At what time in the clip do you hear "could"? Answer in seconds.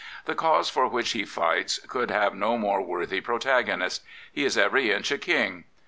1.87-2.09